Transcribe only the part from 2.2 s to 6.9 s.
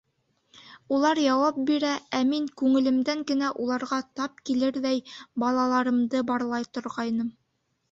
мин күңелемдән генә уларға тап килерҙәй балаларымды барлай